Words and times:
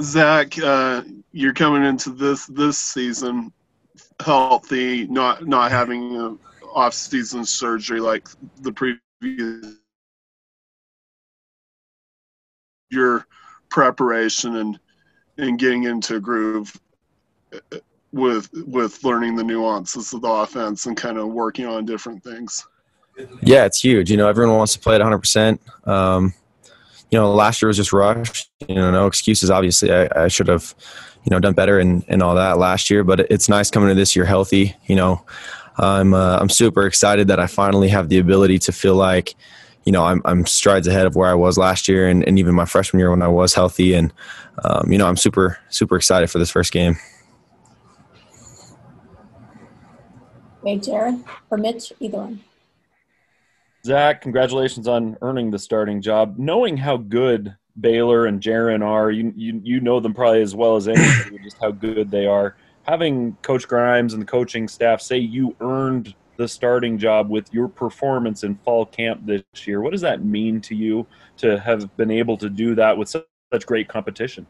Zach, 0.00 0.58
uh, 0.58 1.02
you're 1.32 1.54
coming 1.54 1.84
into 1.84 2.10
this 2.10 2.46
this 2.46 2.78
season 2.78 3.52
healthy, 4.20 5.06
not 5.06 5.46
not 5.46 5.70
having 5.70 6.16
a 6.16 6.36
off-season 6.74 7.44
surgery 7.44 8.00
like 8.00 8.28
the 8.60 8.72
previous. 8.72 9.76
Your 12.90 13.26
preparation 13.68 14.56
and 14.56 14.78
and 15.36 15.58
getting 15.58 15.84
into 15.84 16.16
a 16.16 16.20
groove 16.20 16.74
uh, 17.52 17.78
with 18.12 18.48
with 18.66 19.02
learning 19.04 19.36
the 19.36 19.44
nuances 19.44 20.12
of 20.12 20.22
the 20.22 20.28
offense 20.28 20.86
and 20.86 20.96
kind 20.96 21.18
of 21.18 21.28
working 21.28 21.66
on 21.66 21.84
different 21.84 22.22
things. 22.22 22.66
Yeah, 23.42 23.64
it's 23.64 23.82
huge. 23.82 24.10
You 24.10 24.16
know, 24.16 24.28
everyone 24.28 24.56
wants 24.56 24.74
to 24.74 24.78
play 24.78 24.94
at 24.94 25.00
100%. 25.00 25.58
Um, 25.86 26.32
you 27.10 27.18
know, 27.18 27.32
last 27.32 27.62
year 27.62 27.68
was 27.68 27.76
just 27.76 27.92
rushed. 27.92 28.50
You 28.68 28.74
know, 28.74 28.90
no 28.90 29.06
excuses. 29.06 29.50
Obviously, 29.50 29.92
I, 29.92 30.08
I 30.24 30.28
should 30.28 30.48
have, 30.48 30.74
you 31.24 31.30
know, 31.30 31.40
done 31.40 31.54
better 31.54 31.78
and, 31.78 32.04
and 32.08 32.22
all 32.22 32.34
that 32.34 32.58
last 32.58 32.90
year. 32.90 33.04
But 33.04 33.20
it's 33.30 33.48
nice 33.48 33.70
coming 33.70 33.88
to 33.88 33.94
this 33.94 34.14
year 34.14 34.24
healthy. 34.24 34.76
You 34.86 34.96
know, 34.96 35.24
I'm 35.78 36.12
uh, 36.12 36.38
I'm 36.38 36.48
super 36.48 36.86
excited 36.86 37.28
that 37.28 37.40
I 37.40 37.46
finally 37.46 37.88
have 37.88 38.08
the 38.08 38.18
ability 38.18 38.58
to 38.60 38.72
feel 38.72 38.94
like, 38.94 39.34
you 39.84 39.92
know, 39.92 40.04
I'm 40.04 40.20
I'm 40.24 40.44
strides 40.44 40.86
ahead 40.86 41.06
of 41.06 41.16
where 41.16 41.28
I 41.28 41.34
was 41.34 41.56
last 41.56 41.88
year 41.88 42.08
and, 42.08 42.26
and 42.26 42.38
even 42.38 42.54
my 42.54 42.66
freshman 42.66 43.00
year 43.00 43.10
when 43.10 43.22
I 43.22 43.28
was 43.28 43.54
healthy. 43.54 43.94
And 43.94 44.12
um, 44.64 44.90
you 44.90 44.98
know, 44.98 45.06
I'm 45.06 45.16
super 45.16 45.58
super 45.70 45.96
excited 45.96 46.30
for 46.30 46.38
this 46.38 46.50
first 46.50 46.72
game. 46.72 46.96
Okay, 50.60 50.76
Jared 50.76 51.24
or 51.50 51.56
Mitch, 51.56 51.92
either 52.00 52.18
one. 52.18 52.40
Zach, 53.88 54.20
congratulations 54.20 54.86
on 54.86 55.16
earning 55.22 55.50
the 55.50 55.58
starting 55.58 56.02
job. 56.02 56.34
Knowing 56.36 56.76
how 56.76 56.98
good 56.98 57.56
Baylor 57.80 58.26
and 58.26 58.38
Jaren 58.38 58.84
are, 58.84 59.10
you 59.10 59.32
you 59.34 59.62
you 59.64 59.80
know 59.80 59.98
them 59.98 60.12
probably 60.12 60.42
as 60.42 60.54
well 60.54 60.76
as 60.76 60.88
anyone, 60.88 61.40
just 61.42 61.56
how 61.58 61.70
good 61.70 62.10
they 62.10 62.26
are. 62.26 62.54
Having 62.82 63.38
Coach 63.40 63.66
Grimes 63.66 64.12
and 64.12 64.20
the 64.20 64.26
coaching 64.26 64.68
staff 64.68 65.00
say 65.00 65.16
you 65.16 65.56
earned 65.62 66.14
the 66.36 66.46
starting 66.46 66.98
job 66.98 67.30
with 67.30 67.50
your 67.50 67.66
performance 67.66 68.44
in 68.44 68.56
fall 68.56 68.84
camp 68.84 69.24
this 69.24 69.42
year, 69.64 69.80
what 69.80 69.92
does 69.92 70.02
that 70.02 70.22
mean 70.22 70.60
to 70.60 70.74
you 70.74 71.06
to 71.38 71.58
have 71.58 71.96
been 71.96 72.10
able 72.10 72.36
to 72.36 72.50
do 72.50 72.74
that 72.74 72.98
with 72.98 73.08
such 73.08 73.64
great 73.64 73.88
competition? 73.88 74.46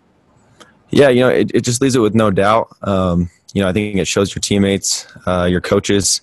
Yeah, 0.91 1.11
you 1.11 1.21
know, 1.21 1.29
it, 1.29 1.53
it 1.55 1.61
just 1.61 1.81
leaves 1.81 1.95
it 1.95 2.01
with 2.01 2.17
no 2.17 2.33
doubt. 2.33 2.77
Um, 2.83 3.31
you 3.55 3.63
know, 3.63 3.69
I 3.69 3.73
think 3.73 3.99
it 3.99 4.09
shows 4.09 4.35
your 4.35 4.41
teammates, 4.41 5.07
uh, 5.29 5.45
your 5.45 5.61
coaches, 5.61 6.23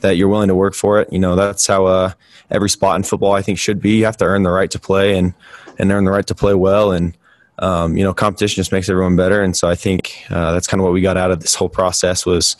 that 0.00 0.16
you're 0.16 0.28
willing 0.28 0.48
to 0.48 0.54
work 0.54 0.74
for 0.74 1.00
it. 1.00 1.12
You 1.12 1.18
know, 1.18 1.36
that's 1.36 1.66
how 1.66 1.86
uh, 1.86 2.12
every 2.50 2.70
spot 2.70 2.96
in 2.96 3.02
football 3.02 3.32
I 3.32 3.42
think 3.42 3.58
should 3.58 3.80
be. 3.80 3.98
You 3.98 4.04
have 4.04 4.16
to 4.18 4.24
earn 4.24 4.42
the 4.42 4.50
right 4.50 4.70
to 4.70 4.78
play 4.78 5.16
and 5.18 5.34
and 5.78 5.92
earn 5.92 6.04
the 6.04 6.10
right 6.10 6.26
to 6.26 6.34
play 6.34 6.54
well. 6.54 6.92
And 6.92 7.16
um, 7.58 7.96
you 7.96 8.04
know, 8.04 8.12
competition 8.12 8.60
just 8.60 8.72
makes 8.72 8.88
everyone 8.88 9.16
better. 9.16 9.42
And 9.42 9.56
so 9.56 9.68
I 9.68 9.74
think 9.74 10.24
uh, 10.30 10.52
that's 10.52 10.66
kind 10.66 10.80
of 10.80 10.84
what 10.84 10.92
we 10.92 11.00
got 11.00 11.16
out 11.16 11.30
of 11.30 11.40
this 11.40 11.54
whole 11.54 11.68
process 11.68 12.26
was 12.26 12.56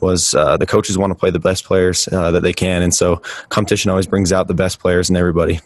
was 0.00 0.34
uh, 0.34 0.56
the 0.56 0.66
coaches 0.66 0.96
want 0.96 1.10
to 1.10 1.14
play 1.14 1.30
the 1.30 1.38
best 1.40 1.64
players 1.64 2.08
uh, 2.08 2.30
that 2.30 2.42
they 2.42 2.52
can, 2.52 2.82
and 2.82 2.94
so 2.94 3.16
competition 3.48 3.90
always 3.90 4.06
brings 4.06 4.32
out 4.32 4.48
the 4.48 4.54
best 4.54 4.80
players 4.80 5.10
in 5.10 5.16
everybody. 5.16 5.60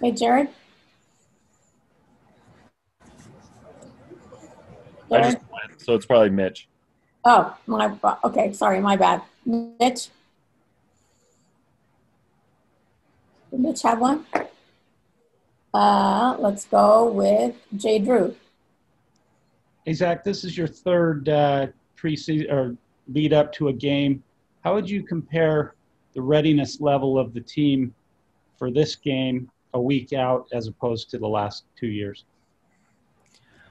Hey, 0.00 0.12
Jared. 0.12 0.48
I 5.10 5.22
just 5.22 5.38
went, 5.38 5.45
so 5.78 5.94
it's 5.94 6.06
probably 6.06 6.30
Mitch. 6.30 6.68
Oh, 7.24 7.56
my, 7.66 7.92
okay, 8.24 8.52
sorry, 8.52 8.80
my 8.80 8.96
bad. 8.96 9.22
Mitch? 9.44 10.08
Did 13.50 13.60
Mitch 13.60 13.82
have 13.82 14.00
one? 14.00 14.24
Uh, 15.74 16.36
let's 16.38 16.64
go 16.66 17.10
with 17.10 17.54
Jay 17.76 17.98
Drew. 17.98 18.34
Hey, 19.84 19.92
Zach, 19.92 20.24
this 20.24 20.44
is 20.44 20.56
your 20.56 20.66
third 20.66 21.28
uh, 21.28 21.66
preseason 21.96 22.50
or 22.50 22.76
lead 23.08 23.32
up 23.32 23.52
to 23.54 23.68
a 23.68 23.72
game. 23.72 24.22
How 24.64 24.74
would 24.74 24.88
you 24.88 25.02
compare 25.02 25.74
the 26.14 26.22
readiness 26.22 26.80
level 26.80 27.18
of 27.18 27.34
the 27.34 27.40
team 27.40 27.94
for 28.58 28.70
this 28.70 28.96
game 28.96 29.50
a 29.74 29.80
week 29.80 30.12
out 30.12 30.48
as 30.52 30.66
opposed 30.66 31.10
to 31.10 31.18
the 31.18 31.28
last 31.28 31.64
two 31.78 31.88
years? 31.88 32.24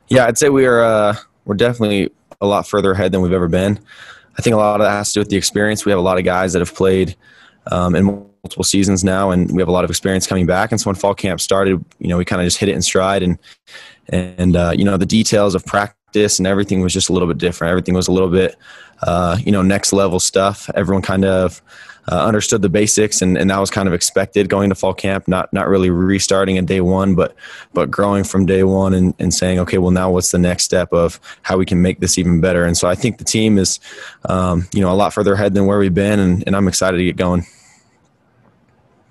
Yeah, 0.07 0.25
I'd 0.25 0.37
say 0.37 0.49
we 0.49 0.65
are 0.65 0.83
uh, 0.83 1.15
we're 1.45 1.55
definitely 1.55 2.11
a 2.41 2.47
lot 2.47 2.67
further 2.67 2.91
ahead 2.91 3.11
than 3.11 3.21
we've 3.21 3.33
ever 3.33 3.47
been. 3.47 3.79
I 4.37 4.41
think 4.41 4.53
a 4.53 4.57
lot 4.57 4.81
of 4.81 4.85
that 4.85 4.91
has 4.91 5.09
to 5.09 5.13
do 5.15 5.21
with 5.21 5.29
the 5.29 5.37
experience. 5.37 5.85
We 5.85 5.91
have 5.91 5.99
a 5.99 6.03
lot 6.03 6.17
of 6.17 6.25
guys 6.25 6.53
that 6.53 6.59
have 6.59 6.75
played 6.75 7.15
um, 7.71 7.95
in 7.95 8.03
multiple 8.05 8.63
seasons 8.63 9.03
now, 9.03 9.31
and 9.31 9.49
we 9.51 9.61
have 9.61 9.69
a 9.69 9.71
lot 9.71 9.83
of 9.83 9.89
experience 9.89 10.27
coming 10.27 10.45
back. 10.45 10.71
And 10.71 10.81
so 10.81 10.89
when 10.89 10.95
fall 10.95 11.15
camp 11.15 11.39
started, 11.39 11.83
you 11.99 12.07
know, 12.09 12.17
we 12.17 12.25
kind 12.25 12.41
of 12.41 12.45
just 12.45 12.57
hit 12.57 12.69
it 12.69 12.75
in 12.75 12.81
stride, 12.81 13.23
and 13.23 13.39
and 14.09 14.55
uh, 14.55 14.73
you 14.75 14.83
know 14.83 14.97
the 14.97 15.05
details 15.05 15.55
of 15.55 15.65
practice 15.65 15.95
and 16.15 16.47
everything 16.47 16.81
was 16.81 16.93
just 16.93 17.09
a 17.09 17.13
little 17.13 17.27
bit 17.27 17.37
different. 17.37 17.71
Everything 17.71 17.93
was 17.93 18.07
a 18.07 18.11
little 18.11 18.29
bit, 18.29 18.55
uh, 19.03 19.37
you 19.39 19.51
know, 19.51 19.61
next 19.61 19.93
level 19.93 20.19
stuff. 20.19 20.69
Everyone 20.73 21.01
kind 21.01 21.25
of 21.25 21.61
uh, 22.11 22.25
understood 22.25 22.61
the 22.61 22.69
basics, 22.69 23.21
and, 23.21 23.37
and 23.37 23.49
that 23.49 23.59
was 23.59 23.69
kind 23.69 23.87
of 23.87 23.93
expected 23.93 24.47
going 24.49 24.69
to 24.69 24.75
fall 24.75 24.93
camp. 24.93 25.27
Not 25.27 25.51
not 25.51 25.67
really 25.67 25.89
restarting 25.89 26.57
at 26.57 26.65
day 26.65 26.81
one, 26.81 27.15
but 27.15 27.35
but 27.73 27.91
growing 27.91 28.23
from 28.23 28.45
day 28.45 28.63
one 28.63 28.93
and, 28.93 29.13
and 29.19 29.33
saying, 29.33 29.59
okay, 29.59 29.77
well 29.77 29.91
now 29.91 30.11
what's 30.11 30.31
the 30.31 30.37
next 30.37 30.63
step 30.63 30.93
of 30.93 31.19
how 31.41 31.57
we 31.57 31.65
can 31.65 31.81
make 31.81 31.99
this 31.99 32.17
even 32.17 32.41
better? 32.41 32.65
And 32.65 32.77
so 32.77 32.87
I 32.87 32.95
think 32.95 33.17
the 33.17 33.23
team 33.23 33.57
is, 33.57 33.79
um, 34.29 34.67
you 34.73 34.81
know, 34.81 34.91
a 34.91 34.95
lot 34.95 35.13
further 35.13 35.33
ahead 35.33 35.53
than 35.53 35.65
where 35.65 35.79
we've 35.79 35.93
been, 35.93 36.19
and, 36.19 36.43
and 36.45 36.55
I'm 36.55 36.67
excited 36.67 36.97
to 36.97 37.03
get 37.03 37.17
going. 37.17 37.45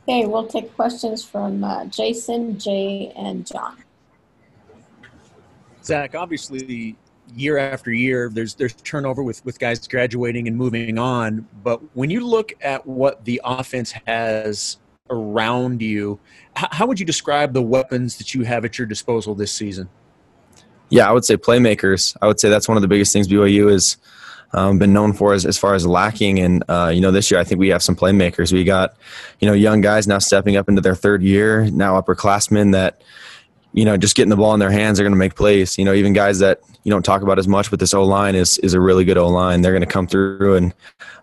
Okay, 0.06 0.26
we'll 0.26 0.47
take 0.47 0.75
questions 0.76 1.25
from 1.25 1.64
uh, 1.64 1.87
Jason, 1.87 2.59
Jay, 2.59 3.12
and 3.16 3.47
John. 3.47 3.84
Zach, 5.84 6.15
obviously 6.15 6.97
year 7.34 7.59
after 7.59 7.93
year, 7.93 8.31
there's 8.33 8.55
there's 8.55 8.75
turnover 8.75 9.22
with 9.22 9.45
with 9.45 9.59
guys 9.59 9.87
graduating 9.87 10.49
and 10.49 10.56
moving 10.56 10.99
on. 10.99 11.47
But 11.62 11.81
when 11.95 12.11
you 12.11 12.27
look 12.27 12.53
at 12.61 12.87
what 12.87 13.25
the 13.25 13.41
offense 13.45 13.93
has 14.06 14.78
around 15.11 15.83
you, 15.83 16.19
how, 16.56 16.87
would 16.87 16.99
you 16.99 17.06
describe 17.06 17.53
the 17.53 17.62
weapons 17.62 18.17
that 18.17 18.34
you 18.34 18.43
have 18.44 18.65
at 18.65 18.78
your 18.78 18.87
disposal 18.87 19.34
this 19.34 19.53
season? 19.53 19.89
Yeah, 20.89 21.09
I 21.09 21.12
would 21.12 21.25
say 21.25 21.37
playmakers. 21.37 22.17
I 22.23 22.27
would 22.27 22.41
say 22.41 22.49
that's 22.49 22.69
one 22.69 22.77
of 22.77 22.83
the 22.83 22.89
biggest 22.89 23.12
things 23.12 23.28
BYU 23.28 23.71
has 23.71 23.97
um, 24.53 24.78
been 24.78 24.93
known 24.93 25.12
for 25.12 25.34
as, 25.34 25.44
as 25.44 25.59
far 25.59 25.75
as 25.75 25.87
lacking. 25.87 26.39
And, 26.39 26.62
uh, 26.69 26.91
you 26.94 27.00
know, 27.00 27.11
this 27.11 27.31
year 27.31 27.41
I 27.41 27.44
think 27.44 27.59
we 27.59 27.69
have 27.69 27.83
some 27.83 27.97
playmakers. 27.97 28.53
We 28.53 28.65
got, 28.65 28.94
you 29.41 29.49
know, 29.49 29.55
young 29.55 29.81
guys 29.81 30.06
now 30.06 30.19
stepping 30.19 30.56
up 30.56 30.69
into 30.69 30.81
their 30.81 30.94
third 30.94 31.23
year, 31.23 31.69
now 31.71 32.00
upperclassmen 32.00 32.73
that, 32.73 33.03
you 33.75 33.85
know, 33.85 33.97
just 33.97 34.15
getting 34.15 34.31
the 34.31 34.37
ball 34.37 34.55
in 34.55 34.61
their 34.61 34.71
hands, 34.71 34.97
they're 34.97 35.05
going 35.05 35.12
to 35.12 35.19
make 35.19 35.35
plays. 35.35 35.77
You 35.77 35.85
know, 35.85 35.93
even 35.93 36.12
guys 36.12 36.39
that 36.39 36.61
you 36.85 36.91
don't 36.91 37.05
talk 37.05 37.23
about 37.23 37.39
as 37.39 37.49
much, 37.49 37.71
but 37.71 37.81
this 37.81 37.93
O 37.93 38.05
line 38.05 38.37
is 38.37 38.57
is 38.59 38.73
a 38.73 38.81
really 38.81 39.05
good 39.05 39.19
O 39.19 39.29
line. 39.29 39.61
They're 39.61 39.73
going 39.73 39.83
to 39.83 39.87
come 39.87 40.07
through 40.07 40.55
and 40.55 40.75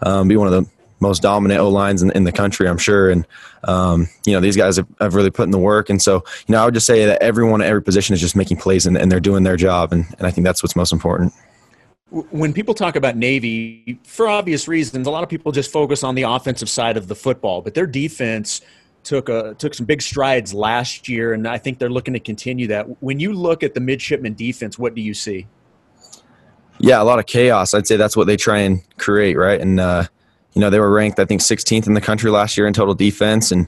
um, 0.04 0.28
be 0.28 0.36
one 0.36 0.48
of 0.48 0.54
the 0.54 0.70
most 1.00 1.22
dominant 1.22 1.60
O 1.62 1.70
lines 1.70 2.04
in, 2.04 2.12
in, 2.12 2.26
the 2.26 2.32
country, 2.32 2.68
I'm 2.68 2.78
sure. 2.78 3.10
And 3.10 3.26
um, 3.64 4.08
you 4.26 4.34
know, 4.34 4.40
these 4.40 4.56
guys 4.56 4.78
have, 4.78 4.88
have, 5.00 5.16
really 5.16 5.32
put 5.32 5.44
in 5.44 5.52
the 5.52 5.58
work. 5.58 5.90
And 5.90 6.00
so, 6.00 6.24
you 6.48 6.54
know, 6.54 6.62
I 6.62 6.66
would 6.66 6.76
just 6.76 6.86
say 6.86 7.06
that 7.06 7.24
everyone 7.24 7.62
at 7.62 7.68
every 7.68 7.82
position 7.82 8.14
is 8.14 8.22
just 8.22 8.36
making 8.36 8.58
plays 8.58 8.86
and, 8.86 8.96
and 8.98 9.12
they're 9.12 9.20
doing 9.20 9.44
their 9.44 9.58
job. 9.58 9.94
And, 9.94 10.06
and 10.20 10.28
I 10.28 10.32
think 10.32 10.46
that's 10.46 10.62
what's 10.62 10.76
most 10.76 10.94
important. 10.94 11.34
When 12.10 12.54
people 12.54 12.74
talk 12.74 12.96
about 12.96 13.16
Navy, 13.16 13.98
for 14.04 14.28
obvious 14.28 14.68
reasons, 14.68 15.08
a 15.08 15.12
lot 15.12 15.24
of 15.24 15.30
people 15.30 15.52
just 15.52 15.72
focus 15.72 16.04
on 16.04 16.14
the 16.14 16.24
offensive 16.24 16.70
side 16.70 16.98
of 16.98 17.08
the 17.08 17.16
football, 17.16 17.62
but 17.62 17.74
their 17.74 17.88
defense 17.88 18.62
took 19.04 19.30
a 19.30 19.56
took 19.56 19.74
some 19.74 19.86
big 19.86 20.02
strides 20.02 20.54
last 20.54 21.10
year, 21.10 21.34
and 21.34 21.48
I 21.48 21.58
think 21.58 21.80
they're 21.80 21.90
looking 21.90 22.14
to 22.14 22.20
continue 22.20 22.68
that. 22.68 23.02
When 23.02 23.20
you 23.20 23.34
look 23.34 23.64
at 23.64 23.74
the 23.74 23.80
midshipman 23.80 24.34
defense, 24.34 24.78
what 24.78 24.96
do 24.96 25.02
you 25.02 25.14
see? 25.14 25.48
Yeah, 26.80 27.02
a 27.02 27.06
lot 27.06 27.20
of 27.20 27.26
chaos. 27.26 27.74
I'd 27.74 27.88
say 27.88 27.96
that's 27.96 28.18
what 28.18 28.28
they 28.28 28.38
try 28.38 28.60
and 28.60 28.82
create, 28.98 29.38
right? 29.38 29.60
And 29.60 29.80
uh, 29.80 30.06
you 30.54 30.62
know, 30.62 30.70
they 30.70 30.80
were 30.80 30.92
ranked, 30.92 31.20
I 31.20 31.26
think, 31.26 31.42
16th 31.42 31.88
in 31.88 31.94
the 31.94 32.02
country 32.02 32.30
last 32.32 32.58
year 32.58 32.68
in 32.68 32.74
total 32.74 32.94
defense, 32.94 33.52
and 33.52 33.68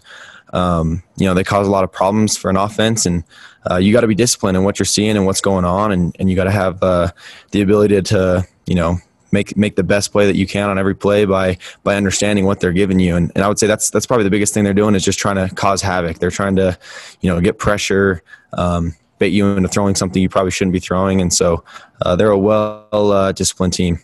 um, 0.53 1.03
you 1.17 1.25
know, 1.25 1.33
they 1.33 1.43
cause 1.43 1.67
a 1.67 1.71
lot 1.71 1.83
of 1.83 1.91
problems 1.91 2.37
for 2.37 2.49
an 2.49 2.57
offense. 2.57 3.05
And 3.05 3.23
uh, 3.69 3.77
you 3.77 3.91
got 3.91 4.01
to 4.01 4.07
be 4.07 4.15
disciplined 4.15 4.55
in 4.55 4.63
what 4.63 4.77
you're 4.79 4.85
seeing 4.85 5.15
and 5.17 5.25
what's 5.25 5.41
going 5.41 5.65
on, 5.65 5.91
and, 5.91 6.15
and 6.19 6.29
you 6.29 6.35
got 6.35 6.43
to 6.45 6.51
have 6.51 6.81
uh, 6.83 7.11
the 7.51 7.61
ability 7.61 8.01
to, 8.01 8.45
you 8.65 8.75
know, 8.75 8.97
make 9.33 9.57
make 9.57 9.75
the 9.75 9.83
best 9.83 10.13
play 10.13 10.25
that 10.25 10.37
you 10.37 10.47
can 10.47 10.69
on 10.69 10.77
every 10.79 10.95
play 10.95 11.25
by 11.25 11.57
by 11.83 11.95
understanding 11.95 12.45
what 12.45 12.61
they're 12.61 12.71
giving 12.71 12.99
you. 12.99 13.17
And, 13.17 13.31
and 13.35 13.43
I 13.43 13.49
would 13.49 13.59
say 13.59 13.67
that's 13.67 13.89
that's 13.89 14.05
probably 14.05 14.23
the 14.23 14.29
biggest 14.29 14.53
thing 14.53 14.63
they're 14.63 14.73
doing 14.73 14.95
is 14.95 15.03
just 15.03 15.19
trying 15.19 15.35
to 15.35 15.53
cause 15.53 15.81
havoc. 15.81 16.19
They're 16.19 16.31
trying 16.31 16.55
to, 16.55 16.77
you 17.19 17.29
know, 17.29 17.41
get 17.41 17.57
pressure, 17.57 18.23
um, 18.53 18.95
bait 19.17 19.33
you 19.33 19.47
into 19.47 19.67
throwing 19.67 19.95
something 19.95 20.21
you 20.21 20.29
probably 20.29 20.51
shouldn't 20.51 20.73
be 20.73 20.79
throwing. 20.79 21.19
And 21.19 21.33
so 21.33 21.63
uh, 22.03 22.15
they're 22.15 22.29
a 22.29 22.37
well 22.37 22.87
uh, 22.91 23.31
disciplined 23.33 23.73
team. 23.73 23.99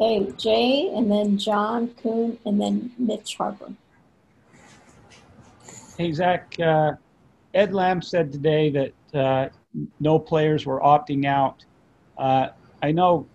Okay, 0.00 0.32
Jay, 0.38 0.92
and 0.94 1.10
then 1.10 1.36
John 1.36 1.88
Coon, 2.00 2.38
and 2.46 2.60
then 2.60 2.92
Mitch 2.98 3.36
Harper. 3.36 3.72
Hey, 5.98 6.12
Zach. 6.12 6.54
Uh, 6.60 6.92
Ed 7.52 7.74
Lamb 7.74 8.00
said 8.02 8.30
today 8.30 8.70
that 8.70 9.18
uh, 9.18 9.48
no 9.98 10.18
players 10.20 10.64
were 10.64 10.80
opting 10.80 11.24
out. 11.26 11.64
I 12.82 12.92
know 12.92 13.26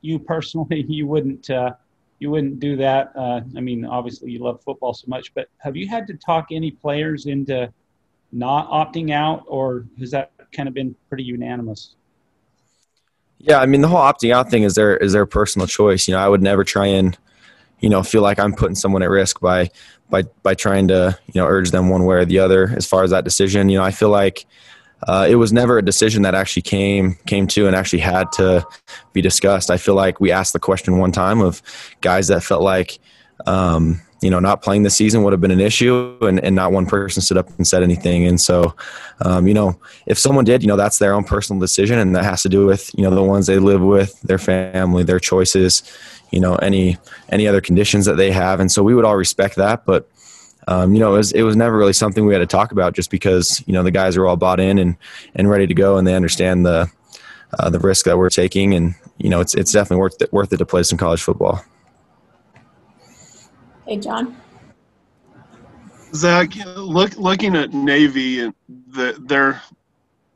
you 0.00 0.18
personally, 0.18 0.82
you 0.88 1.06
wouldn't 1.06 1.50
uh, 1.50 1.72
you 2.18 2.30
wouldn't 2.30 2.60
do 2.60 2.76
that. 2.76 3.12
Uh, 3.16 3.40
I 3.56 3.60
mean, 3.60 3.84
obviously 3.84 4.30
you 4.30 4.38
love 4.38 4.62
football 4.62 4.94
so 4.94 5.06
much, 5.08 5.34
but 5.34 5.48
have 5.58 5.76
you 5.76 5.88
had 5.88 6.06
to 6.06 6.14
talk 6.14 6.46
any 6.50 6.70
players 6.70 7.26
into 7.26 7.72
not 8.32 8.68
opting 8.70 9.12
out, 9.12 9.44
or 9.46 9.86
has 9.98 10.10
that 10.10 10.32
kind 10.52 10.68
of 10.68 10.74
been 10.74 10.94
pretty 11.08 11.24
unanimous? 11.24 11.96
Yeah, 13.38 13.60
I 13.60 13.66
mean 13.66 13.82
the 13.82 13.88
whole 13.88 14.00
opting 14.00 14.32
out 14.32 14.50
thing 14.50 14.62
is 14.62 14.74
their 14.74 14.96
is 14.96 15.12
their 15.12 15.26
personal 15.26 15.66
choice. 15.66 16.08
You 16.08 16.14
know, 16.14 16.20
I 16.20 16.28
would 16.28 16.42
never 16.42 16.64
try 16.64 16.86
and 16.86 17.16
you 17.80 17.88
know 17.88 18.02
feel 18.02 18.22
like 18.22 18.38
I'm 18.38 18.54
putting 18.54 18.74
someone 18.74 19.02
at 19.02 19.10
risk 19.10 19.40
by 19.40 19.70
by 20.08 20.22
by 20.42 20.54
trying 20.54 20.88
to 20.88 21.18
you 21.26 21.40
know 21.40 21.46
urge 21.46 21.70
them 21.70 21.90
one 21.90 22.04
way 22.04 22.16
or 22.16 22.24
the 22.24 22.38
other 22.38 22.72
as 22.76 22.86
far 22.86 23.04
as 23.04 23.10
that 23.10 23.24
decision. 23.24 23.68
You 23.68 23.78
know, 23.78 23.84
I 23.84 23.90
feel 23.90 24.08
like 24.08 24.46
uh, 25.06 25.26
it 25.28 25.36
was 25.36 25.52
never 25.52 25.78
a 25.78 25.84
decision 25.84 26.22
that 26.22 26.34
actually 26.34 26.62
came 26.62 27.16
came 27.26 27.46
to 27.48 27.66
and 27.66 27.76
actually 27.76 28.00
had 28.00 28.30
to 28.32 28.66
be 29.12 29.20
discussed. 29.20 29.70
I 29.70 29.76
feel 29.76 29.94
like 29.94 30.20
we 30.20 30.32
asked 30.32 30.52
the 30.52 30.58
question 30.58 30.98
one 30.98 31.12
time 31.12 31.40
of 31.40 31.62
guys 32.00 32.28
that 32.28 32.42
felt 32.42 32.62
like 32.62 32.98
um, 33.46 34.00
you 34.22 34.30
know 34.30 34.40
not 34.40 34.62
playing 34.62 34.82
the 34.82 34.90
season 34.90 35.22
would 35.22 35.32
have 35.32 35.40
been 35.40 35.50
an 35.50 35.60
issue, 35.60 36.16
and, 36.22 36.42
and 36.42 36.56
not 36.56 36.72
one 36.72 36.86
person 36.86 37.20
stood 37.20 37.36
up 37.36 37.48
and 37.58 37.66
said 37.66 37.82
anything. 37.82 38.26
And 38.26 38.40
so, 38.40 38.74
um, 39.20 39.46
you 39.46 39.52
know, 39.52 39.78
if 40.06 40.18
someone 40.18 40.46
did, 40.46 40.62
you 40.62 40.68
know, 40.68 40.76
that's 40.76 40.98
their 40.98 41.12
own 41.12 41.24
personal 41.24 41.60
decision, 41.60 41.98
and 41.98 42.16
that 42.16 42.24
has 42.24 42.42
to 42.42 42.48
do 42.48 42.64
with 42.64 42.90
you 42.96 43.02
know 43.02 43.14
the 43.14 43.22
ones 43.22 43.46
they 43.46 43.58
live 43.58 43.82
with, 43.82 44.18
their 44.22 44.38
family, 44.38 45.02
their 45.02 45.20
choices, 45.20 45.82
you 46.30 46.40
know, 46.40 46.54
any 46.56 46.96
any 47.28 47.46
other 47.46 47.60
conditions 47.60 48.06
that 48.06 48.16
they 48.16 48.30
have. 48.30 48.58
And 48.58 48.72
so 48.72 48.82
we 48.82 48.94
would 48.94 49.04
all 49.04 49.16
respect 49.16 49.56
that, 49.56 49.84
but 49.84 50.08
um, 50.68 50.94
you 50.94 51.00
know, 51.00 51.14
it 51.14 51.18
was, 51.18 51.32
it 51.32 51.42
was 51.42 51.56
never 51.56 51.76
really 51.76 51.92
something 51.92 52.24
we 52.24 52.32
had 52.32 52.40
to 52.40 52.46
talk 52.46 52.72
about 52.72 52.94
just 52.94 53.10
because, 53.10 53.62
you 53.66 53.72
know, 53.72 53.82
the 53.82 53.90
guys 53.90 54.16
are 54.16 54.26
all 54.26 54.36
bought 54.36 54.60
in 54.60 54.78
and, 54.78 54.96
and 55.34 55.50
ready 55.50 55.66
to 55.66 55.74
go 55.74 55.96
and 55.98 56.06
they 56.06 56.14
understand 56.14 56.64
the, 56.64 56.90
uh, 57.58 57.70
the 57.70 57.78
risk 57.78 58.06
that 58.06 58.16
we're 58.16 58.30
taking. 58.30 58.74
And, 58.74 58.94
you 59.18 59.28
know, 59.28 59.40
it's, 59.40 59.54
it's 59.54 59.72
definitely 59.72 60.00
worth 60.00 60.20
it, 60.22 60.32
worth 60.32 60.52
it 60.52 60.56
to 60.58 60.66
play 60.66 60.82
some 60.82 60.98
college 60.98 61.22
football. 61.22 61.64
Hey, 63.86 63.98
John. 63.98 64.36
Zach, 66.14 66.54
look, 66.76 67.16
looking 67.16 67.56
at 67.56 67.72
Navy 67.72 68.40
and 68.40 68.54
the, 68.88 69.20
their 69.26 69.60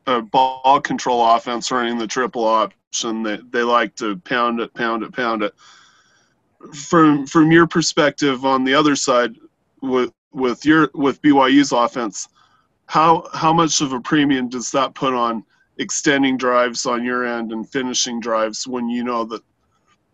uh, 0.06 0.20
ball 0.20 0.80
control 0.80 1.24
offense 1.24 1.70
running 1.70 1.98
the 1.98 2.06
triple 2.06 2.44
option, 2.44 3.22
they, 3.22 3.38
they 3.50 3.62
like 3.62 3.94
to 3.96 4.16
pound 4.18 4.60
it, 4.60 4.74
pound 4.74 5.02
it, 5.02 5.12
pound 5.12 5.42
it. 5.42 5.54
From 6.74 7.24
from 7.24 7.52
your 7.52 7.68
perspective 7.68 8.44
on 8.44 8.64
the 8.64 8.74
other 8.74 8.96
side, 8.96 9.36
with 9.80 10.12
with 10.32 10.64
your 10.64 10.90
with 10.94 11.20
BYU's 11.22 11.72
offense, 11.72 12.28
how 12.86 13.28
how 13.32 13.52
much 13.52 13.80
of 13.80 13.92
a 13.92 14.00
premium 14.00 14.48
does 14.48 14.70
that 14.72 14.94
put 14.94 15.14
on 15.14 15.44
extending 15.78 16.36
drives 16.36 16.86
on 16.86 17.04
your 17.04 17.24
end 17.24 17.52
and 17.52 17.68
finishing 17.68 18.20
drives 18.20 18.66
when 18.66 18.88
you 18.88 19.04
know 19.04 19.24
that 19.24 19.42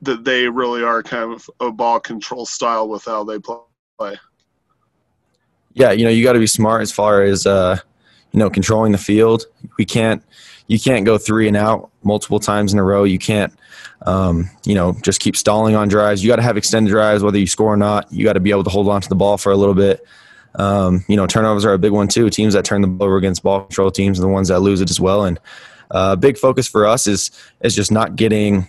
that 0.03 0.25
they 0.25 0.49
really 0.49 0.83
are 0.83 1.03
kind 1.03 1.33
of 1.33 1.49
a 1.61 1.71
ball 1.71 1.99
control 1.99 2.47
style 2.47 2.89
with 2.89 3.05
how 3.05 3.25
they 3.25 3.39
play? 3.39 4.17
Yeah, 5.73 5.93
you 5.93 6.05
know, 6.05 6.11
you 6.11 6.23
got 6.23 6.35
to 6.35 6.39
be 6.39 6.47
smart 6.47 6.83
as 6.83 6.93
far 6.93 7.23
as 7.23 7.47
uh, 7.47 7.79
you 8.33 8.39
know 8.39 8.51
controlling 8.51 8.93
the 8.93 8.99
field. 8.99 9.47
We 9.79 9.85
can't 9.85 10.23
you 10.67 10.81
can't 10.81 11.05
go 11.05 11.19
three 11.19 11.49
and 11.49 11.57
out 11.57 11.91
multiple 12.03 12.41
times 12.41 12.73
in 12.73 12.79
a 12.79 12.85
row. 12.85 13.05
You 13.05 13.19
can't 13.19 13.53
um, 14.03 14.51
you 14.65 14.75
know, 14.75 14.97
just 15.03 15.21
keep 15.21 15.37
stalling 15.37 15.75
on 15.75 15.89
drives. 15.89 16.23
You 16.23 16.29
got 16.29 16.37
to 16.37 16.43
have 16.43 16.57
extended 16.57 16.91
drives, 16.91 17.23
whether 17.23 17.39
you 17.39 17.47
score 17.47 17.73
or 17.73 17.77
not. 17.77 18.11
You 18.13 18.25
got 18.25 18.35
to 18.35 18.41
be 18.41 18.51
able 18.51 18.65
to 18.65 18.71
hold 18.71 18.89
on 18.89 19.01
to 19.01 19.09
the 19.09 19.15
ball 19.15 19.39
for 19.39 19.51
a 19.51 19.57
little 19.57 19.75
bit. 19.75 20.05
Um, 20.57 21.05
you 21.09 21.17
know, 21.17 21.27
turnovers 21.27 21.65
are 21.65 21.73
a 21.73 21.79
big 21.79 21.93
one 21.93 22.09
too. 22.09 22.31
Teams 22.31 22.55
that 22.55 22.65
turn 22.65 22.81
the 22.81 22.87
ball 22.87 23.07
over 23.07 23.17
against 23.17 23.43
ball 23.43 23.63
control 23.63 23.91
teams 23.91 24.19
are 24.19 24.23
the 24.23 24.29
ones 24.29 24.49
that 24.49 24.61
lose 24.61 24.81
it 24.81 24.91
as 24.91 25.01
well. 25.01 25.25
And 25.25 25.39
a 25.91 25.97
uh, 25.97 26.17
big 26.17 26.39
focus 26.39 26.69
for 26.69 26.87
us 26.87 27.07
is 27.07 27.31
is 27.61 27.75
just 27.75 27.91
not 27.91 28.17
getting 28.17 28.69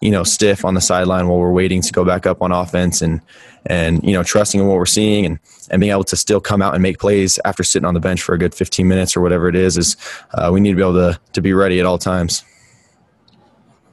you 0.00 0.10
know 0.10 0.22
stiff 0.22 0.64
on 0.64 0.74
the 0.74 0.80
sideline 0.80 1.28
while 1.28 1.38
we're 1.38 1.52
waiting 1.52 1.80
to 1.82 1.92
go 1.92 2.04
back 2.04 2.26
up 2.26 2.42
on 2.42 2.52
offense 2.52 3.02
and 3.02 3.20
and 3.66 4.02
you 4.04 4.12
know 4.12 4.22
trusting 4.22 4.60
in 4.60 4.66
what 4.66 4.76
we're 4.76 4.86
seeing 4.86 5.26
and 5.26 5.38
and 5.70 5.80
being 5.80 5.92
able 5.92 6.04
to 6.04 6.16
still 6.16 6.40
come 6.40 6.62
out 6.62 6.74
and 6.74 6.82
make 6.82 6.98
plays 6.98 7.38
after 7.44 7.62
sitting 7.62 7.86
on 7.86 7.94
the 7.94 8.00
bench 8.00 8.22
for 8.22 8.34
a 8.34 8.38
good 8.38 8.54
15 8.54 8.86
minutes 8.86 9.16
or 9.16 9.20
whatever 9.20 9.48
it 9.48 9.56
is 9.56 9.76
is 9.76 9.96
uh, 10.34 10.50
we 10.52 10.60
need 10.60 10.70
to 10.70 10.76
be 10.76 10.82
able 10.82 10.94
to 10.94 11.18
to 11.32 11.40
be 11.40 11.52
ready 11.52 11.80
at 11.80 11.86
all 11.86 11.98
times. 11.98 12.44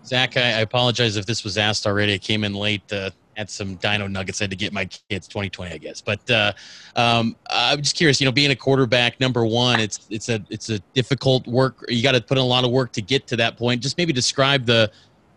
Zach, 0.05 0.35
I, 0.35 0.41
I, 0.41 0.59
apologize 0.59 1.15
if 1.15 1.25
this 1.25 1.45
was 1.45 1.57
asked 1.57 1.87
already. 1.87 2.15
I 2.15 2.17
came 2.17 2.43
in 2.43 2.53
late. 2.53 2.91
Uh, 2.91 3.09
had 3.37 3.49
some 3.49 3.75
Dino 3.75 4.07
Nuggets. 4.07 4.41
I 4.41 4.43
had 4.43 4.51
to 4.51 4.55
get 4.55 4.73
my 4.73 4.85
kids 4.85 5.27
2020, 5.27 5.73
I 5.73 5.77
guess. 5.77 6.01
But 6.01 6.29
uh, 6.29 6.53
um, 6.95 7.35
I'm 7.49 7.81
just 7.81 7.95
curious. 7.95 8.19
You 8.19 8.25
know, 8.25 8.31
being 8.31 8.51
a 8.51 8.55
quarterback, 8.55 9.19
number 9.19 9.45
one, 9.45 9.79
it's 9.79 10.05
it's 10.09 10.29
a 10.29 10.43
it's 10.49 10.69
a 10.69 10.79
difficult 10.93 11.47
work. 11.47 11.85
You 11.87 12.03
got 12.03 12.13
to 12.13 12.21
put 12.21 12.37
in 12.37 12.43
a 12.43 12.47
lot 12.47 12.63
of 12.63 12.71
work 12.71 12.91
to 12.93 13.01
get 13.01 13.27
to 13.27 13.35
that 13.37 13.57
point. 13.57 13.81
Just 13.81 13.97
maybe 13.97 14.13
describe 14.13 14.65
the 14.65 14.91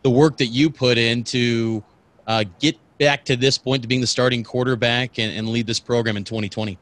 the 0.07 0.11
work 0.11 0.37
that 0.37 0.47
you 0.47 0.71
put 0.71 0.99
in 0.99 1.25
to 1.25 1.83
uh, 2.29 2.45
get 2.61 2.79
back 2.97 3.25
to 3.25 3.35
this 3.35 3.59
point 3.59 3.83
to 3.83 3.89
being 3.89 4.01
the 4.01 4.07
starting 4.07 4.45
quarterback 4.45 5.19
and, 5.19 5.37
and 5.37 5.49
lead 5.49 5.67
this 5.67 5.81
program 5.81 6.17
in 6.17 6.23
2020. 6.23 6.79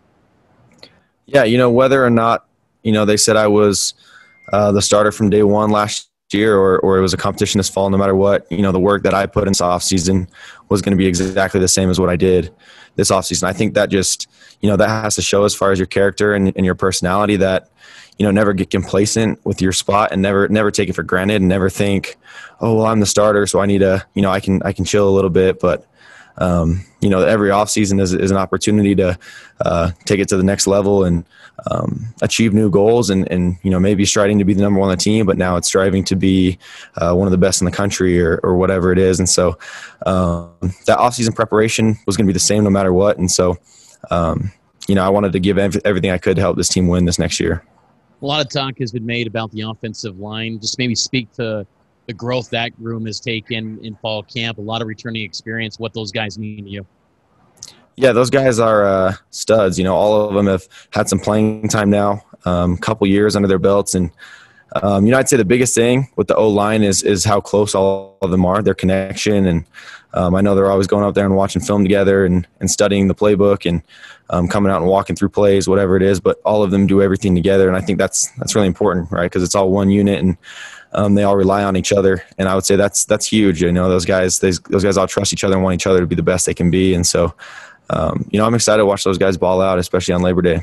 Yeah, 1.25 1.44
you 1.44 1.56
know, 1.56 1.71
whether 1.71 2.05
or 2.05 2.11
not 2.11 2.44
you 2.82 2.93
know 2.93 3.06
they 3.06 3.17
said 3.17 3.37
I 3.37 3.47
was 3.47 3.94
uh, 4.53 4.73
the 4.73 4.82
starter 4.82 5.11
from 5.11 5.31
day 5.31 5.43
one 5.43 5.71
last 5.71 6.11
year 6.35 6.55
or, 6.55 6.79
or 6.81 6.99
it 6.99 7.00
was 7.00 7.15
a 7.15 7.17
competition 7.17 7.59
this 7.59 7.71
fall, 7.71 7.88
no 7.88 7.97
matter 7.97 8.15
what, 8.15 8.47
you 8.50 8.61
know, 8.61 8.73
the 8.73 8.81
work 8.81 9.03
that 9.05 9.15
I 9.15 9.25
put 9.25 9.44
in 9.44 9.50
this 9.50 9.62
off 9.62 9.82
season 9.82 10.29
was 10.69 10.82
going 10.82 10.91
to 10.91 10.97
be 10.97 11.06
exactly 11.06 11.61
the 11.61 11.69
same 11.69 11.88
as 11.88 11.99
what 11.99 12.11
I 12.11 12.17
did 12.17 12.53
this 12.96 13.11
offseason. 13.11 13.44
I 13.44 13.52
think 13.52 13.75
that 13.75 13.91
just, 13.91 14.29
you 14.61 14.69
know, 14.69 14.76
that 14.76 14.88
has 14.88 15.14
to 15.17 15.23
show 15.23 15.44
as 15.44 15.55
far 15.55 15.73
as 15.73 15.79
your 15.79 15.87
character 15.87 16.35
and, 16.35 16.52
and 16.56 16.64
your 16.64 16.75
personality 16.75 17.37
that, 17.37 17.69
you 18.19 18.25
know, 18.25 18.31
never 18.31 18.52
get 18.52 18.70
complacent 18.70 19.44
with 19.44 19.61
your 19.61 19.73
spot 19.73 20.12
and 20.12 20.23
never, 20.23 20.49
never 20.49 20.70
take 20.70 20.88
it 20.88 20.94
for 20.94 21.02
granted 21.02 21.37
and 21.37 21.49
never 21.49 21.69
think, 21.69 22.17
oh, 22.61 22.76
well, 22.76 22.87
I'm 22.87 23.00
the 23.00 23.06
starter. 23.06 23.46
So 23.46 23.61
I 23.61 23.67
need 23.67 23.79
to, 23.79 24.06
you 24.14 24.23
know, 24.23 24.31
I 24.31 24.41
can, 24.41 24.62
I 24.62 24.73
can 24.73 24.85
chill 24.85 25.08
a 25.08 25.11
little 25.11 25.31
bit, 25.31 25.58
but, 25.58 25.87
um, 26.38 26.84
you 27.00 27.08
know, 27.08 27.20
every 27.20 27.50
offseason 27.50 28.00
is, 28.00 28.12
is 28.12 28.31
an 28.31 28.36
opportunity 28.36 28.94
to 28.96 29.19
uh, 29.60 29.90
take 30.04 30.20
it 30.20 30.28
to 30.28 30.36
the 30.36 30.42
next 30.42 30.66
level 30.66 31.04
and 31.04 31.25
um, 31.70 32.06
achieve 32.22 32.52
new 32.52 32.70
goals. 32.70 33.10
And, 33.10 33.31
and, 33.31 33.56
you 33.62 33.70
know, 33.70 33.78
maybe 33.78 34.04
striving 34.04 34.38
to 34.38 34.44
be 34.44 34.54
the 34.54 34.62
number 34.62 34.81
one 34.81 34.88
on 34.88 34.96
the 34.96 35.02
team, 35.02 35.26
but 35.26 35.38
now 35.38 35.56
it's 35.56 35.69
striving 35.69 36.02
to 36.04 36.16
be 36.16 36.58
uh, 36.96 37.14
one 37.14 37.26
of 37.26 37.31
the 37.31 37.38
best 37.38 37.60
in 37.60 37.66
the 37.66 37.70
country 37.70 38.20
or, 38.20 38.40
or 38.42 38.56
whatever 38.56 38.90
it 38.90 38.98
is. 38.98 39.19
And 39.19 39.28
so 39.28 39.58
um, 40.06 40.50
that 40.86 40.98
offseason 40.98 41.34
preparation 41.34 41.96
was 42.06 42.16
going 42.16 42.26
to 42.26 42.31
be 42.31 42.34
the 42.34 42.40
same 42.40 42.64
no 42.64 42.70
matter 42.70 42.92
what. 42.92 43.19
And 43.19 43.30
so, 43.30 43.56
um, 44.10 44.50
you 44.88 44.94
know, 44.94 45.04
I 45.04 45.08
wanted 45.08 45.32
to 45.32 45.40
give 45.40 45.56
everything 45.58 46.10
I 46.10 46.19
could 46.19 46.37
to 46.37 46.42
help 46.42 46.56
this 46.56 46.69
team 46.69 46.88
win 46.88 47.04
this 47.04 47.19
next 47.19 47.40
year. 47.40 47.64
A 48.22 48.26
lot 48.26 48.44
of 48.44 48.50
talk 48.50 48.78
has 48.80 48.92
been 48.92 49.06
made 49.06 49.26
about 49.26 49.50
the 49.52 49.62
offensive 49.62 50.19
line. 50.19 50.58
Just 50.58 50.78
maybe 50.78 50.94
speak 50.94 51.30
to 51.34 51.66
the 52.06 52.12
growth 52.12 52.50
that 52.50 52.72
room 52.78 53.06
has 53.06 53.20
taken 53.20 53.78
in 53.82 53.94
fall 53.96 54.22
camp, 54.22 54.58
a 54.58 54.60
lot 54.60 54.82
of 54.82 54.88
returning 54.88 55.22
experience, 55.22 55.78
what 55.78 55.94
those 55.94 56.12
guys 56.12 56.38
mean 56.38 56.64
to 56.64 56.70
you. 56.70 56.86
Yeah, 57.96 58.12
those 58.12 58.30
guys 58.30 58.58
are 58.58 58.84
uh, 58.84 59.14
studs. 59.30 59.78
You 59.78 59.84
know, 59.84 59.94
all 59.94 60.28
of 60.28 60.34
them 60.34 60.46
have 60.46 60.66
had 60.90 61.08
some 61.08 61.20
playing 61.20 61.68
time 61.68 61.90
now, 61.90 62.25
a 62.44 62.49
um, 62.49 62.76
couple 62.76 63.06
years 63.06 63.37
under 63.37 63.46
their 63.46 63.58
belts, 63.58 63.94
and 63.94 64.11
um, 64.82 65.06
you 65.06 65.12
know, 65.12 65.18
I'd 65.18 65.28
say 65.28 65.37
the 65.37 65.44
biggest 65.44 65.75
thing 65.75 66.08
with 66.16 66.26
the 66.26 66.34
O 66.34 66.49
line 66.49 66.82
is 66.82 67.02
is 67.04 67.25
how 67.25 67.40
close 67.40 67.75
all 67.75 68.18
of 68.23 68.32
them 68.32 68.44
are, 68.44 68.62
their 68.62 68.75
connection, 68.75 69.46
and 69.46 69.64
um, 70.14 70.34
I 70.34 70.40
know 70.40 70.54
they're 70.54 70.70
always 70.70 70.88
going 70.88 71.04
out 71.04 71.14
there 71.14 71.25
and 71.25 71.37
watching 71.37 71.62
film 71.62 71.84
together 71.84 72.25
and, 72.25 72.46
and 72.61 72.70
studying 72.70 73.08
the 73.08 73.14
playbook 73.14 73.68
and 73.68 73.82
um, 74.30 74.49
coming 74.49 74.73
out 74.73 74.80
and 74.80 74.88
walking 74.88 75.16
through 75.16 75.28
plays, 75.28 75.68
whatever 75.68 75.96
it 75.96 76.02
is. 76.02 76.20
But 76.20 76.40
all 76.44 76.62
of 76.62 76.70
them 76.70 76.87
do 76.87 77.02
everything 77.02 77.34
together, 77.37 77.68
and 77.68 77.76
I 77.76 77.80
think 77.80 77.99
that's 77.99 78.28
that's 78.38 78.56
really 78.56 78.66
important, 78.66 79.12
right? 79.12 79.30
Because 79.30 79.44
it's 79.44 79.54
all 79.54 79.70
one 79.70 79.90
unit, 79.90 80.20
and 80.20 80.37
um, 80.94 81.14
they 81.14 81.24
all 81.24 81.36
rely 81.36 81.64
on 81.64 81.76
each 81.76 81.92
other, 81.92 82.22
and 82.38 82.48
I 82.48 82.54
would 82.54 82.64
say 82.64 82.76
that's 82.76 83.04
that's 83.04 83.26
huge. 83.26 83.62
You 83.62 83.72
know, 83.72 83.88
those 83.88 84.04
guys, 84.04 84.38
those, 84.38 84.60
those 84.60 84.84
guys 84.84 84.96
all 84.96 85.06
trust 85.06 85.32
each 85.32 85.44
other 85.44 85.54
and 85.54 85.62
want 85.62 85.74
each 85.74 85.86
other 85.86 86.00
to 86.00 86.06
be 86.06 86.14
the 86.14 86.22
best 86.22 86.46
they 86.46 86.54
can 86.54 86.70
be, 86.70 86.94
and 86.94 87.06
so, 87.06 87.34
um, 87.90 88.28
you 88.30 88.38
know, 88.38 88.46
I'm 88.46 88.54
excited 88.54 88.78
to 88.78 88.86
watch 88.86 89.04
those 89.04 89.18
guys 89.18 89.36
ball 89.36 89.60
out, 89.60 89.78
especially 89.78 90.14
on 90.14 90.22
Labor 90.22 90.42
Day. 90.42 90.60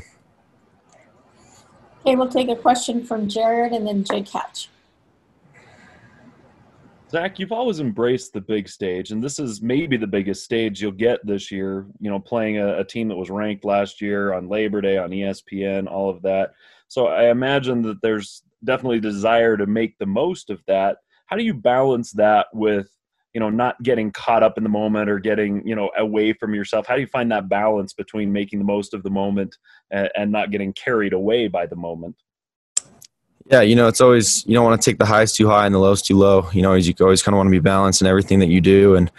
Okay, 2.00 2.16
we'll 2.16 2.28
take 2.28 2.48
a 2.48 2.56
question 2.56 3.04
from 3.04 3.28
Jared 3.28 3.72
and 3.72 3.86
then 3.86 4.02
Jake 4.02 4.26
Catch. 4.26 4.68
Zach, 7.12 7.38
you've 7.38 7.52
always 7.52 7.78
embraced 7.78 8.32
the 8.32 8.40
big 8.40 8.66
stage, 8.68 9.10
and 9.10 9.22
this 9.22 9.38
is 9.38 9.60
maybe 9.60 9.98
the 9.98 10.06
biggest 10.06 10.44
stage 10.44 10.80
you'll 10.80 10.92
get 10.92 11.24
this 11.26 11.52
year. 11.52 11.86
You 12.00 12.10
know, 12.10 12.18
playing 12.18 12.56
a, 12.56 12.78
a, 12.78 12.84
team 12.84 13.08
that 13.08 13.16
was 13.16 13.28
ranked 13.28 13.66
last 13.66 14.00
year 14.00 14.32
on 14.32 14.48
Labor 14.48 14.80
Day 14.80 14.96
on 14.96 15.10
ESPN, 15.10 15.90
all 15.90 16.08
of 16.08 16.22
that. 16.22 16.54
So 16.88 17.08
I 17.08 17.30
imagine 17.30 17.82
that 17.82 18.00
there's 18.00 18.42
definitely 18.64 19.00
desire 19.00 19.56
to 19.56 19.66
make 19.66 19.98
the 19.98 20.06
most 20.06 20.50
of 20.50 20.62
that. 20.66 20.98
How 21.26 21.36
do 21.36 21.44
you 21.44 21.54
balance 21.54 22.12
that 22.12 22.46
with 22.52 22.88
you 23.34 23.40
know 23.40 23.48
not 23.48 23.82
getting 23.82 24.12
caught 24.12 24.42
up 24.42 24.58
in 24.58 24.64
the 24.64 24.70
moment 24.70 25.08
or 25.08 25.18
getting 25.18 25.66
you 25.66 25.74
know 25.74 25.90
away 25.96 26.32
from 26.32 26.54
yourself? 26.54 26.86
How 26.86 26.94
do 26.94 27.00
you 27.00 27.06
find 27.06 27.30
that 27.32 27.48
balance 27.48 27.92
between 27.92 28.32
making 28.32 28.58
the 28.58 28.64
most 28.64 28.94
of 28.94 29.02
the 29.02 29.10
moment 29.10 29.56
and, 29.90 30.10
and, 30.14 30.32
not 30.32 30.50
getting 30.50 30.72
carried 30.72 31.12
away 31.12 31.48
by 31.48 31.66
the 31.66 31.76
moment? 31.76 32.16
Yeah 33.46 33.62
you 33.62 33.74
know 33.74 33.88
it's 33.88 34.00
always 34.00 34.46
you 34.46 34.54
don't 34.54 34.64
want 34.64 34.80
to 34.80 34.90
take 34.90 34.98
the 34.98 35.06
highs 35.06 35.32
too 35.32 35.48
high 35.48 35.66
and 35.66 35.74
the 35.74 35.78
lows 35.78 36.02
too 36.02 36.16
low. 36.16 36.48
You 36.52 36.62
know 36.62 36.72
as 36.72 36.86
you 36.86 36.94
always 37.00 37.22
kind 37.22 37.34
of 37.34 37.38
want 37.38 37.48
to 37.48 37.52
be 37.52 37.60
balanced 37.60 38.02
in 38.02 38.06
everything 38.06 38.38
that 38.40 38.48
you 38.48 38.60
do 38.60 38.94
and 38.96 39.10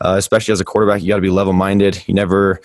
uh, 0.00 0.14
especially 0.16 0.52
as 0.52 0.60
a 0.60 0.64
quarterback 0.64 1.02
you 1.02 1.08
got 1.08 1.16
to 1.16 1.22
be 1.22 1.30
level 1.30 1.52
minded 1.52 2.02
you 2.06 2.14
never 2.14 2.60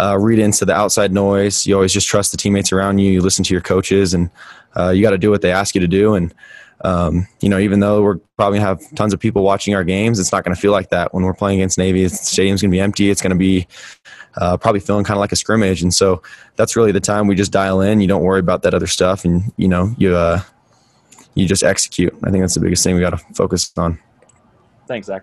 uh, 0.00 0.16
read 0.18 0.38
into 0.38 0.64
the 0.64 0.74
outside 0.74 1.12
noise 1.12 1.66
you 1.66 1.74
always 1.74 1.92
just 1.92 2.06
trust 2.06 2.30
the 2.30 2.36
teammates 2.36 2.72
around 2.72 2.98
you 2.98 3.10
you 3.10 3.20
listen 3.20 3.44
to 3.44 3.54
your 3.54 3.60
coaches 3.60 4.14
and 4.14 4.30
uh, 4.78 4.90
you 4.90 5.02
got 5.02 5.10
to 5.10 5.18
do 5.18 5.30
what 5.30 5.42
they 5.42 5.52
ask 5.52 5.74
you 5.74 5.80
to 5.80 5.88
do. 5.88 6.14
And 6.14 6.34
um, 6.82 7.26
you 7.40 7.48
know, 7.48 7.58
even 7.58 7.80
though 7.80 8.02
we're 8.02 8.16
probably 8.36 8.58
gonna 8.58 8.68
have 8.68 8.94
tons 8.94 9.12
of 9.12 9.20
people 9.20 9.42
watching 9.42 9.74
our 9.74 9.84
games, 9.84 10.18
it's 10.18 10.32
not 10.32 10.44
going 10.44 10.54
to 10.54 10.60
feel 10.60 10.72
like 10.72 10.88
that 10.90 11.12
when 11.12 11.24
we're 11.24 11.34
playing 11.34 11.60
against 11.60 11.76
Navy. 11.76 12.04
The 12.04 12.10
stadium's 12.10 12.62
going 12.62 12.70
to 12.70 12.74
be 12.74 12.80
empty. 12.80 13.10
It's 13.10 13.20
going 13.20 13.32
to 13.32 13.36
be 13.36 13.66
uh, 14.36 14.56
probably 14.56 14.80
feeling 14.80 15.04
kind 15.04 15.18
of 15.18 15.20
like 15.20 15.32
a 15.32 15.36
scrimmage, 15.36 15.82
and 15.82 15.92
so 15.92 16.22
that's 16.56 16.76
really 16.76 16.92
the 16.92 17.00
time 17.00 17.26
we 17.26 17.34
just 17.34 17.52
dial 17.52 17.82
in. 17.82 18.00
You 18.00 18.08
don't 18.08 18.22
worry 18.22 18.40
about 18.40 18.62
that 18.62 18.72
other 18.72 18.86
stuff, 18.86 19.26
and 19.26 19.52
you 19.58 19.68
know, 19.68 19.94
you 19.98 20.16
uh, 20.16 20.40
you 21.34 21.46
just 21.46 21.62
execute. 21.62 22.14
I 22.24 22.30
think 22.30 22.42
that's 22.42 22.54
the 22.54 22.60
biggest 22.60 22.82
thing 22.82 22.94
we 22.94 23.02
got 23.02 23.10
to 23.10 23.18
focus 23.34 23.70
on. 23.76 23.98
Thanks, 24.86 25.08
Zach. 25.08 25.22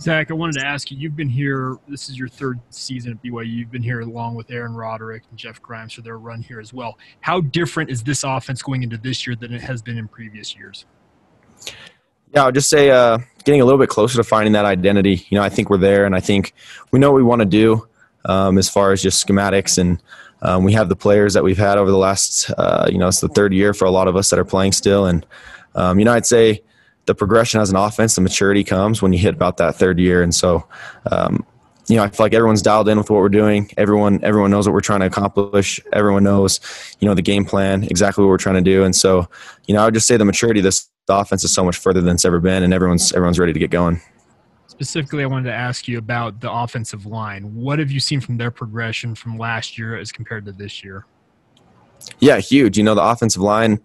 Zach, 0.00 0.30
I 0.30 0.34
wanted 0.34 0.60
to 0.60 0.66
ask 0.66 0.90
you. 0.90 0.96
You've 0.96 1.16
been 1.16 1.28
here. 1.28 1.76
This 1.88 2.08
is 2.08 2.16
your 2.16 2.28
third 2.28 2.60
season 2.70 3.12
at 3.12 3.22
BYU. 3.22 3.50
You've 3.50 3.70
been 3.70 3.82
here 3.82 4.00
along 4.00 4.36
with 4.36 4.50
Aaron 4.50 4.74
Roderick 4.74 5.24
and 5.28 5.38
Jeff 5.38 5.60
Grimes 5.60 5.92
for 5.92 6.02
their 6.02 6.18
run 6.18 6.40
here 6.40 6.60
as 6.60 6.72
well. 6.72 6.96
How 7.20 7.40
different 7.40 7.90
is 7.90 8.04
this 8.04 8.22
offense 8.22 8.62
going 8.62 8.84
into 8.84 8.96
this 8.96 9.26
year 9.26 9.34
than 9.34 9.52
it 9.52 9.60
has 9.60 9.82
been 9.82 9.98
in 9.98 10.06
previous 10.06 10.54
years? 10.54 10.86
Yeah, 12.32 12.44
I'll 12.44 12.52
just 12.52 12.70
say 12.70 12.90
uh, 12.90 13.18
getting 13.44 13.60
a 13.60 13.64
little 13.64 13.78
bit 13.78 13.88
closer 13.88 14.16
to 14.18 14.24
finding 14.24 14.52
that 14.52 14.64
identity. 14.64 15.26
You 15.30 15.38
know, 15.38 15.42
I 15.42 15.48
think 15.48 15.68
we're 15.68 15.78
there, 15.78 16.06
and 16.06 16.14
I 16.14 16.20
think 16.20 16.54
we 16.92 17.00
know 17.00 17.10
what 17.10 17.16
we 17.16 17.24
want 17.24 17.40
to 17.40 17.46
do 17.46 17.88
um, 18.24 18.56
as 18.56 18.68
far 18.68 18.92
as 18.92 19.02
just 19.02 19.26
schematics, 19.26 19.78
and 19.78 20.00
um, 20.42 20.62
we 20.62 20.72
have 20.74 20.88
the 20.88 20.96
players 20.96 21.34
that 21.34 21.42
we've 21.42 21.58
had 21.58 21.76
over 21.76 21.90
the 21.90 21.98
last. 21.98 22.50
Uh, 22.56 22.88
you 22.88 22.98
know, 22.98 23.08
it's 23.08 23.20
the 23.20 23.28
third 23.28 23.52
year 23.52 23.74
for 23.74 23.86
a 23.86 23.90
lot 23.90 24.06
of 24.06 24.14
us 24.14 24.30
that 24.30 24.38
are 24.38 24.44
playing 24.44 24.72
still, 24.72 25.06
and 25.06 25.26
um, 25.74 25.98
you 25.98 26.04
know, 26.04 26.12
I'd 26.12 26.26
say 26.26 26.62
the 27.08 27.14
progression 27.14 27.60
as 27.60 27.70
an 27.70 27.76
offense, 27.76 28.14
the 28.14 28.20
maturity 28.20 28.62
comes 28.62 29.02
when 29.02 29.12
you 29.12 29.18
hit 29.18 29.34
about 29.34 29.56
that 29.56 29.74
third 29.74 29.98
year. 29.98 30.22
And 30.22 30.34
so, 30.34 30.68
um, 31.10 31.44
you 31.88 31.96
know, 31.96 32.04
I 32.04 32.08
feel 32.08 32.26
like 32.26 32.34
everyone's 32.34 32.60
dialed 32.60 32.86
in 32.86 32.98
with 32.98 33.08
what 33.08 33.16
we're 33.16 33.30
doing. 33.30 33.70
Everyone, 33.78 34.20
everyone 34.22 34.50
knows 34.50 34.68
what 34.68 34.74
we're 34.74 34.82
trying 34.82 35.00
to 35.00 35.06
accomplish. 35.06 35.80
Everyone 35.94 36.22
knows, 36.22 36.60
you 37.00 37.08
know, 37.08 37.14
the 37.14 37.22
game 37.22 37.46
plan, 37.46 37.84
exactly 37.84 38.22
what 38.22 38.28
we're 38.28 38.36
trying 38.36 38.56
to 38.56 38.60
do. 38.60 38.84
And 38.84 38.94
so, 38.94 39.26
you 39.66 39.74
know, 39.74 39.80
I 39.80 39.86
would 39.86 39.94
just 39.94 40.06
say 40.06 40.18
the 40.18 40.26
maturity 40.26 40.60
of 40.60 40.64
this 40.64 40.88
offense 41.08 41.44
is 41.44 41.50
so 41.50 41.64
much 41.64 41.78
further 41.78 42.02
than 42.02 42.14
it's 42.14 42.26
ever 42.26 42.40
been, 42.40 42.62
and 42.62 42.74
everyone's 42.74 43.12
everyone's 43.12 43.38
ready 43.38 43.54
to 43.54 43.58
get 43.58 43.70
going. 43.70 44.02
Specifically, 44.66 45.22
I 45.22 45.26
wanted 45.26 45.48
to 45.48 45.54
ask 45.54 45.88
you 45.88 45.96
about 45.96 46.40
the 46.40 46.52
offensive 46.52 47.06
line. 47.06 47.54
What 47.54 47.78
have 47.78 47.90
you 47.90 48.00
seen 48.00 48.20
from 48.20 48.36
their 48.36 48.50
progression 48.50 49.14
from 49.14 49.38
last 49.38 49.78
year 49.78 49.98
as 49.98 50.12
compared 50.12 50.44
to 50.44 50.52
this 50.52 50.84
year? 50.84 51.06
Yeah, 52.20 52.38
huge. 52.38 52.76
You 52.76 52.84
know, 52.84 52.94
the 52.94 53.02
offensive 53.02 53.40
line. 53.40 53.80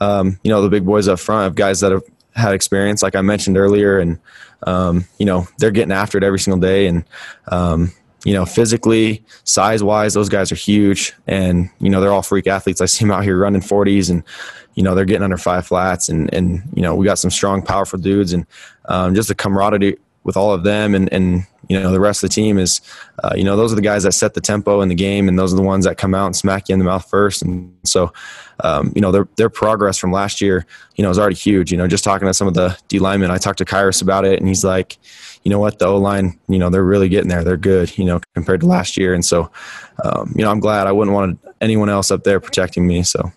Um, 0.00 0.40
you 0.42 0.50
know, 0.50 0.60
the 0.60 0.68
big 0.68 0.84
boys 0.84 1.06
up 1.06 1.20
front 1.20 1.46
of 1.46 1.54
guys 1.54 1.78
that 1.80 1.92
have 1.92 2.02
had 2.34 2.54
experience, 2.54 3.02
like 3.02 3.16
I 3.16 3.22
mentioned 3.22 3.56
earlier, 3.56 3.98
and 3.98 4.18
um, 4.66 5.04
you 5.18 5.26
know 5.26 5.46
they're 5.58 5.70
getting 5.70 5.92
after 5.92 6.18
it 6.18 6.24
every 6.24 6.38
single 6.38 6.60
day, 6.60 6.86
and 6.86 7.04
um, 7.48 7.92
you 8.24 8.32
know 8.32 8.44
physically, 8.44 9.24
size 9.44 9.82
wise, 9.82 10.14
those 10.14 10.28
guys 10.28 10.50
are 10.50 10.56
huge, 10.56 11.12
and 11.26 11.70
you 11.78 11.90
know 11.90 12.00
they're 12.00 12.12
all 12.12 12.22
freak 12.22 12.46
athletes. 12.46 12.80
I 12.80 12.86
see 12.86 13.04
them 13.04 13.12
out 13.12 13.24
here 13.24 13.38
running 13.38 13.62
forties, 13.62 14.10
and 14.10 14.22
you 14.74 14.82
know 14.82 14.94
they're 14.94 15.04
getting 15.04 15.22
under 15.22 15.38
five 15.38 15.66
flats, 15.66 16.08
and 16.08 16.32
and 16.34 16.62
you 16.74 16.82
know 16.82 16.94
we 16.94 17.04
got 17.04 17.18
some 17.18 17.30
strong, 17.30 17.62
powerful 17.62 17.98
dudes, 17.98 18.32
and 18.32 18.46
um, 18.86 19.14
just 19.14 19.28
the 19.28 19.34
camaraderie 19.34 19.98
with 20.24 20.36
all 20.36 20.52
of 20.52 20.64
them, 20.64 20.94
and 20.94 21.12
and 21.12 21.46
you 21.68 21.78
know 21.78 21.90
the 21.90 22.00
rest 22.00 22.22
of 22.22 22.30
the 22.30 22.34
team 22.34 22.58
is 22.58 22.80
uh, 23.22 23.32
you 23.34 23.44
know 23.44 23.56
those 23.56 23.72
are 23.72 23.76
the 23.76 23.82
guys 23.82 24.02
that 24.02 24.12
set 24.12 24.34
the 24.34 24.40
tempo 24.40 24.80
in 24.80 24.88
the 24.88 24.94
game 24.94 25.28
and 25.28 25.38
those 25.38 25.52
are 25.52 25.56
the 25.56 25.62
ones 25.62 25.84
that 25.84 25.98
come 25.98 26.14
out 26.14 26.26
and 26.26 26.36
smack 26.36 26.68
you 26.68 26.72
in 26.72 26.78
the 26.78 26.84
mouth 26.84 27.08
first. 27.08 27.42
And 27.42 27.72
so 27.84 28.12
um, 28.60 28.92
you 28.94 29.00
know 29.00 29.10
their 29.12 29.28
their 29.36 29.50
progress 29.50 29.98
from 29.98 30.12
last 30.12 30.40
year 30.40 30.66
you 30.96 31.02
know 31.02 31.10
is 31.10 31.18
already 31.18 31.36
huge. 31.36 31.70
You 31.70 31.78
know 31.78 31.86
just 31.86 32.04
talking 32.04 32.26
to 32.26 32.34
some 32.34 32.48
of 32.48 32.54
the 32.54 32.76
D 32.88 32.98
linemen 32.98 33.30
I 33.30 33.38
talked 33.38 33.58
to 33.58 33.64
Khyiris 33.64 34.02
about 34.02 34.24
it 34.24 34.38
and 34.38 34.48
he's 34.48 34.64
like 34.64 34.98
you 35.42 35.50
know 35.50 35.58
what? 35.58 35.78
The 35.78 35.86
O 35.86 35.98
line 35.98 36.38
you 36.48 36.58
know 36.58 36.70
they're 36.70 36.84
really 36.84 37.08
getting 37.08 37.28
there. 37.28 37.44
They're 37.44 37.56
good 37.56 37.96
you 37.98 38.04
know 38.04 38.20
compared 38.34 38.60
to 38.60 38.66
last 38.66 38.96
year. 38.96 39.14
And 39.14 39.24
so 39.24 39.50
um, 40.04 40.32
you 40.36 40.44
know 40.44 40.50
I'm 40.50 40.60
glad. 40.60 40.86
I 40.86 40.92
wouldn't 40.92 41.14
want 41.14 41.38
anyone 41.60 41.88
else 41.88 42.10
up 42.10 42.24
there 42.24 42.40
protecting 42.40 42.86
me 42.86 43.02
so 43.02 43.32